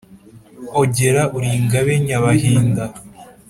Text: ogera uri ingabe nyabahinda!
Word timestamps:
ogera 0.81 1.21
uri 1.35 1.49
ingabe 1.59 1.93
nyabahinda! 2.05 2.83